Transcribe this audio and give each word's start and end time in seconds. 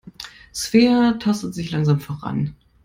Svea 0.51 1.13
tastet 1.19 1.53
sich 1.53 1.69
langsam 1.69 1.99
voran. 1.99 2.55